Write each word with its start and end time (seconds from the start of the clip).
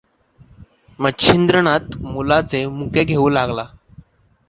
मच्छिंद्रनाथ 0.99 1.97
मुलाचे 2.07 2.65
मुके 2.79 3.03
घेऊं 3.05 3.31
लागला. 3.31 3.67